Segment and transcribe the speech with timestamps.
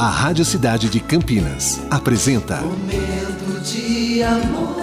[0.00, 4.80] A Rádio Cidade de Campinas apresenta Momento de amor.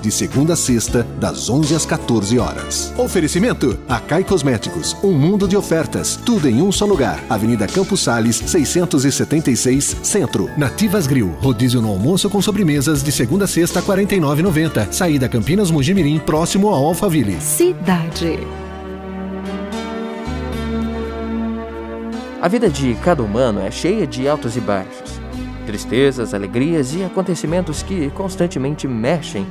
[0.00, 2.94] De segunda a sexta, das 11 às 14 horas.
[2.96, 7.18] Oferecimento: Acai Cosméticos, um mundo de ofertas, tudo em um só lugar.
[7.28, 10.48] Avenida Campos Sales, 676, Centro.
[10.56, 14.92] Nativas Grill, rodízio no almoço com sobremesas de segunda a sexta, R$ 49,90.
[14.92, 17.40] Saída Campinas Mugimirim, próximo ao Alphaville.
[17.40, 18.38] Cidade.
[22.42, 25.20] A vida de cada humano é cheia de altos e baixos,
[25.64, 29.46] tristezas, alegrias e acontecimentos que constantemente mexem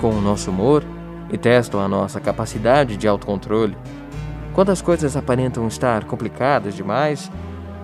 [0.00, 0.82] com o nosso humor
[1.30, 3.76] e testam a nossa capacidade de autocontrole.
[4.54, 7.30] Quando as coisas aparentam estar complicadas demais,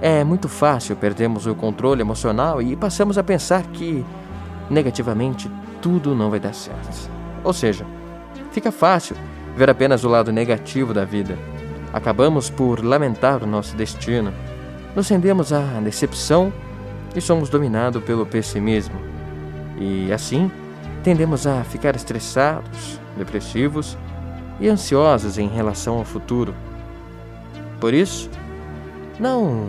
[0.00, 4.02] é muito fácil perdermos o controle emocional e passamos a pensar que,
[4.70, 5.50] negativamente,
[5.82, 7.10] tudo não vai dar certo.
[7.44, 7.84] Ou seja,
[8.52, 9.16] fica fácil
[9.54, 11.36] ver apenas o lado negativo da vida.
[11.92, 14.32] Acabamos por lamentar o nosso destino,
[14.96, 16.50] nos rendemos à decepção
[17.14, 18.98] e somos dominados pelo pessimismo.
[19.78, 20.50] E assim,
[21.04, 23.96] tendemos a ficar estressados, depressivos
[24.58, 26.54] e ansiosos em relação ao futuro.
[27.78, 28.30] Por isso,
[29.20, 29.68] não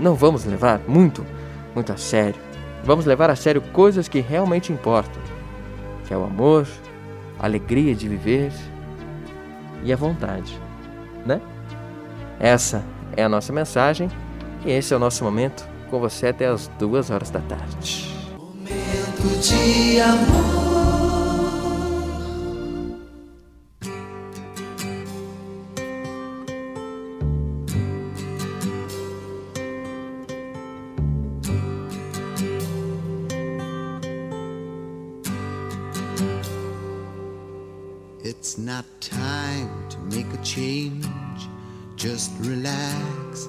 [0.00, 1.24] não vamos levar muito,
[1.72, 2.40] muito a sério.
[2.84, 5.22] Vamos levar a sério coisas que realmente importam,
[6.06, 6.66] que é o amor,
[7.38, 8.52] a alegria de viver
[9.84, 10.60] e a vontade,
[11.24, 11.40] né?
[12.38, 12.84] Essa
[13.16, 14.10] é a nossa mensagem
[14.66, 18.12] e esse é o nosso momento com você até as duas horas da tarde.
[18.36, 20.66] Momento de amor.
[38.24, 41.06] It's not time to make a change.
[41.96, 43.48] Just relax,